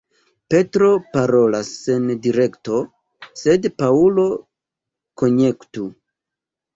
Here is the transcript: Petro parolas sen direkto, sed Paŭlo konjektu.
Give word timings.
Petro 0.51 0.87
parolas 1.15 1.67
sen 1.81 2.07
direkto, 2.23 2.79
sed 3.41 3.67
Paŭlo 3.81 4.23
konjektu. 5.23 5.85